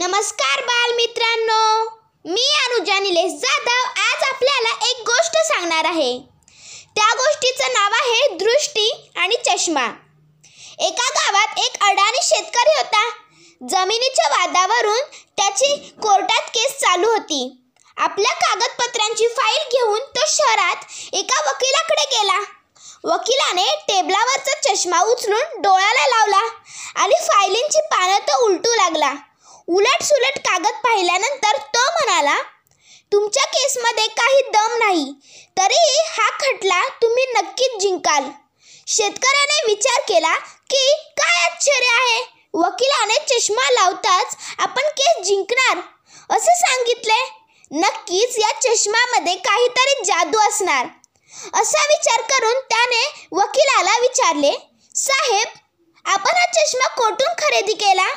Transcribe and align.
नमस्कार 0.00 0.62
बालमित्रांनो. 0.64 1.84
मी 2.24 2.46
अनुजा 2.66 2.98
निलेश 2.98 3.32
जाधव. 3.32 4.00
आज 4.00 4.22
आपल्याला 4.32 4.86
एक 4.90 4.96
गोष्ट 5.06 5.32
सांगणार 5.32 5.84
आहे. 5.84 6.18
त्या 6.94 7.14
गोष्टीचं 7.14 7.72
नाव 7.72 7.92
आहे 7.92 8.36
दृष्टी 8.36 9.10
आणि 9.16 9.36
चष्मा. 9.36 9.84
एका 10.78 11.08
गावात 11.08 11.58
एक 11.58 11.84
अडाणी 11.84 12.18
शेतकरी 12.22 12.74
होता. 12.76 13.08
जमिनीच्या 13.68 14.28
वादावरून 14.28 15.00
त्याची 15.36 15.76
कोर्टात 16.02 16.42
केस 16.48 16.72
चालू 16.72 17.10
होती. 17.10 17.72
आपल्या 17.96 18.32
कागदपत्रांची 18.32 19.28
फाईल 19.28 19.68
घेऊन 19.72 20.00
तो 20.00 20.20
शहरात 20.28 20.76
एका 21.12 21.50
वकिलाकडे 21.50 22.18
गेला. 22.18 22.40
वकिलाने 23.04 23.84
टेबलावरचा 23.88 24.74
चष्मा 24.74 25.00
उचलून 25.00 25.62
डोळ्याला 25.62 26.06
लावला 26.06 26.46
आणि 26.96 27.14
फायलींची 27.20 27.80
पानं 27.80 28.18
तो 28.18 28.46
उलटू 28.46 28.74
लागला. 28.74 29.14
उलट 29.68 30.02
सुलट 30.02 30.38
कागद 30.38 30.76
पाहिल्यानंतर 30.84 31.56
तो 31.74 31.80
म्हणाला 31.90 32.36
तुमच्या 33.12 33.44
केसमध्ये 33.46 34.06
काही 34.16 34.40
दम 34.52 34.76
नाही 34.78 35.04
तरी 35.56 35.80
हा 36.08 36.28
खटला 36.40 36.82
तुम्ही 37.02 37.24
नक्कीच 37.34 37.80
जिंकाल. 37.82 38.28
शेतकऱ्याने 38.86 39.60
विचार 39.66 40.00
केला 40.08 40.34
की 40.70 40.84
काय 41.16 41.44
आश्चर्य 41.44 41.90
आहे? 41.92 42.20
वकिलाने 42.54 43.18
चष्मा 43.28 43.68
लावताच 43.70 44.36
आपण 44.58 44.88
केस 44.90 45.24
जिंकणार 45.26 45.80
असे 46.30 46.54
सांगितले. 46.60 47.18
नक्कीच 47.70 48.38
या 48.38 48.52
चष्म्यामध्ये 48.60 49.34
काहीतरी 49.48 50.04
जादू 50.04 50.38
असणार. 50.48 50.86
असा 51.54 51.82
विचार 51.86 52.22
करून 52.30 52.60
त्याने 52.70 53.04
वकिलाला 53.32 53.98
विचारले 54.00 54.52
साहेब 54.94 55.48
आपण 56.04 56.36
हा 56.36 56.46
चष्मा 56.52 56.86
कोठून 56.94 57.34
खरेदी 57.38 57.72
केला? 57.74 58.08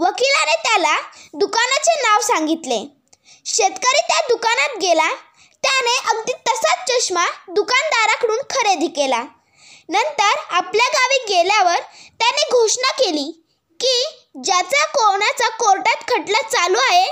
वकिलाने 0.00 0.54
त्याला 0.56 0.96
दुकानाचे 1.34 1.94
नाव 2.02 2.20
सांगितले. 2.20 2.78
शेतकरी 3.46 4.00
त्या 4.08 4.20
दुकानात 4.28 4.76
गेला. 4.82 5.08
त्याने 5.64 5.96
अगदी 6.10 6.32
तसाच 6.48 6.86
चष्मा 6.88 7.24
दुकानदाराकडून 7.48 8.38
खरेदी 8.50 8.86
केला. 8.86 9.22
नंतर 9.88 10.38
आपल्या 10.50 10.86
गावी 10.88 11.18
गेल्यावर 11.28 11.80
त्याने 12.20 12.48
घोषणा 12.50 12.90
केली 12.92 13.30
की 13.80 13.94
ज्याचा 14.44 14.84
कोणाचा 14.86 15.48
कोर्टात 15.56 16.02
खटला 16.08 16.40
चालू 16.48 16.78
आहे 16.78 17.06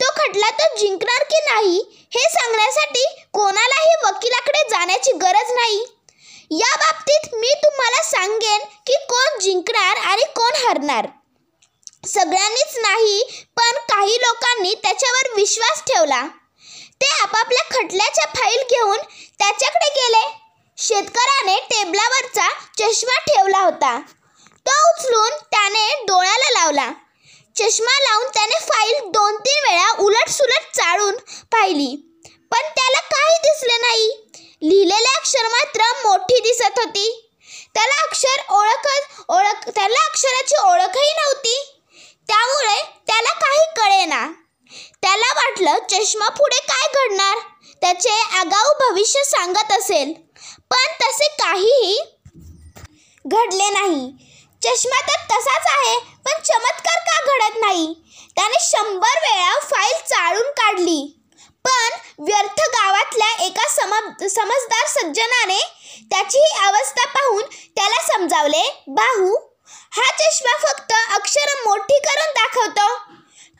तो 0.00 0.10
खटला 0.16 0.50
तो 0.50 0.74
जिंकणार 0.76 1.24
की 1.24 1.40
नाही 1.44 1.78
हे 2.14 2.28
सांगण्यासाठी 2.30 3.04
कोणालाही 3.34 3.94
वकिलाकडे 4.04 4.68
जाण्याची 4.68 5.12
गरज 5.12 5.52
नाही. 5.52 5.84
या 6.50 6.76
बाबतीत 6.76 7.34
मी 7.34 7.54
तुम्हाला 7.64 8.02
सांगेन 8.02 8.64
की 8.86 9.04
कोण 9.08 9.38
जिंकणार 9.40 9.96
आणि 9.96 10.22
कोण 10.36 10.66
हरणार. 10.66 11.06
सगळ्यांनीच 12.14 12.78
नाही 12.78 13.44
पण 13.56 13.78
काही 13.78 14.12
लोकांनी 14.12 14.74
त्याच्यावर 14.74 15.34
विश्वास 15.36 15.82
ठेवला. 15.82 16.26
ते 17.00 17.06
आपापल्या 17.22 17.64
खटल्याच्या 17.70 18.24
फाईल 18.36 18.62
घेऊन 18.70 18.98
त्याच्याकडे 19.38 19.90
गेले. 19.90 20.24
शेतकऱ्याने 20.78 21.60
टेबलावरचा 21.60 22.48
चष्मा 22.78 23.18
ठेवला 23.18 23.58
होता. 23.58 24.00
तो 24.66 24.90
उचलून 24.90 25.30
त्याने 25.30 26.04
डोळ्याला 26.04 26.50
लावला. 26.50 26.92
चष्मा 27.56 27.98
लावून 28.02 28.28
त्याने 28.28 28.58
फाईल 28.60 29.10
दोन 29.10 29.36
तीन 29.36 29.70
वेळा 29.70 29.90
उलट 29.98 30.28
सुलट 30.28 30.74
चाळून 30.74 31.16
पाहिली. 31.52 31.96
पण 32.24 32.60
त्याला 32.60 33.00
काही 33.00 33.38
दिसले 33.42 33.76
नाही. 33.76 34.32
लिहिलेले 34.62 35.08
अक्षर 35.08 35.48
मात्र 35.48 36.08
मोठी 36.08 36.40
दिसत 36.40 36.78
होती. 36.78 37.30
त्याला 37.74 38.02
अक्षर 38.02 38.40
ओळखत 38.50 39.30
ओळख 39.30 39.68
त्याला 39.68 40.04
अक्षराची 40.04 40.54
ओळखही 40.62 41.12
नव्हती. 41.12 41.77
त्यामुळे 42.28 42.76
त्याला 43.06 43.32
काही 43.34 43.64
कळेना. 43.76 44.26
त्याला 45.02 45.32
वाटलं 45.34 45.78
चष्मा 45.90 46.28
पुढे 46.28 46.58
काय 46.68 46.86
घडणार? 46.94 47.38
त्याचे 47.82 48.10
आगाऊ 48.38 48.72
भविष्य 48.80 49.22
सांगत 49.24 49.72
असेल. 49.72 50.12
पण 50.70 50.86
तसे 51.02 51.28
काहीही 51.38 51.98
घडले 53.24 53.70
नाही. 53.70 54.10
चष्मा 54.62 55.00
तर 55.00 55.24
तसाच 55.30 55.66
आहे 55.68 55.98
पण 56.24 56.42
चमत्कार 56.42 56.98
का 57.08 57.20
घडत 57.26 57.58
नाही? 57.60 57.94
त्याने 58.36 58.58
शंभर 58.60 59.18
वेळा 59.20 59.58
फाईल 59.60 60.00
चाळून 60.06 60.50
काढली. 60.50 61.00
पण 61.64 61.96
व्यर्थ 62.18 62.60
गावातल्या 62.74 63.44
एका 63.44 63.68
सम 63.68 63.94
समजदार 64.28 64.86
सज्जनाने 64.88 65.58
त्याची 66.10 66.38
ही 66.38 66.66
अवस्था 66.66 67.04
पाहून 67.08 67.42
त्याला 67.76 68.00
समजावले 68.06 68.62
बाहू 68.88 69.36
हा 69.90 70.10
चष्मा 70.18 70.56
फक्त 70.58 70.92
अक्षर 71.14 71.54
मोठी 71.66 71.98
करून 71.98 72.30
दाखवतो. 72.30 72.96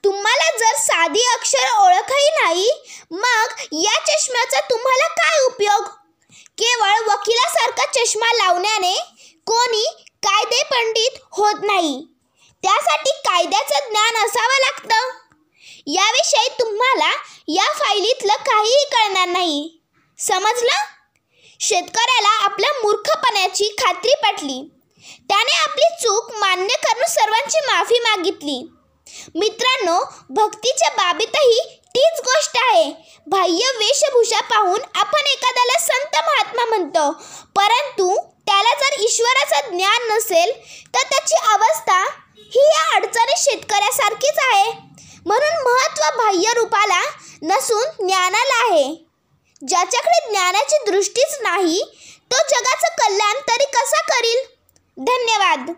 तुम्हाला 0.04 0.56
जर 0.58 0.76
साधी 0.78 1.22
अक्षर 1.22 1.78
ओळखही 1.78 2.28
नाही 2.44 2.70
मग 3.10 3.46
या 3.72 4.00
चष्म्याचा 4.06 4.60
तुम्हाला 4.60 5.08
काय 5.08 5.44
उपयोग? 5.44 5.84
केवळ 6.58 7.12
वकिलासारखा 7.12 7.92
चष्मा 7.92 8.32
लावण्याने 8.32 8.94
कोणी 9.46 9.84
कायदे 10.22 10.62
पंडित 10.62 11.18
होत 11.32 11.54
नाही. 11.62 12.06
त्यासाठी 12.62 13.10
कायद्याचं 13.10 13.90
ज्ञान 13.90 14.26
असावं 14.26 14.58
लागतं. 14.58 15.08
याविषयी 15.86 16.48
तुम्हाला 16.48 17.12
या 17.48 17.72
फायलीतलं 17.72 18.32
काहीही 18.32 18.84
कळणार 18.92 19.28
नाही. 19.28 19.80
समजलं? 20.18 20.84
शेतकऱ्याला 21.60 22.44
आपल्या 22.44 22.72
मूर्खपणाची 22.72 23.76
खात्री 23.78 24.14
पटली. 24.22 24.77
त्याने 25.28 25.56
आपली 25.56 25.94
चूक 26.02 26.30
मान्य 26.32 26.74
करून 26.74 27.06
सर्वांची 27.08 27.58
माफी 27.60 27.98
मागितली. 27.98 28.68
मित्रांनो 29.34 30.04
भक्तीच्या 30.30 30.88
बाबीतही 30.90 31.80
तीच 31.94 32.20
गोष्ट 32.24 32.56
आहे. 32.56 32.90
बाह्य 33.26 33.70
वेशभूषा 33.78 34.40
पाहून 34.40 34.80
आपण 34.94 35.26
एखाद्याला 35.26 35.78
संत 35.78 36.16
महात्मा 36.26 36.64
म्हणतो. 36.64 37.12
परंतु 37.56 38.16
त्याला 38.46 38.74
जर 38.74 39.00
ईश्वराचं 39.00 39.76
ज्ञान 39.76 40.08
नसेल 40.08 40.52
तर 40.94 41.02
त्याची 41.10 41.34
अवस्था 41.52 42.02
ही 42.36 42.60
या 42.60 42.96
अडचणी 42.96 43.34
शेतकऱ्यासारखीच 43.38 44.38
आहे. 44.38 44.72
म्हणून 45.26 45.62
महत्त्व 45.62 46.16
बाह्य 46.16 46.52
रूपाला 46.54 47.02
नसून 47.42 48.06
ज्ञानाला 48.06 48.68
आहे. 48.68 48.84
ज्याच्याकडे 49.68 50.30
ज्ञानाची 50.30 50.90
दृष्टीच 50.90 51.38
नाही 51.40 51.82
तो 52.30 52.36
जगाचं 52.48 52.94
कल्याण 52.98 53.36
तरी 53.36 53.64
कसा 53.64 54.00
करील? 54.02 54.57
धन्यवाद. 54.98 55.74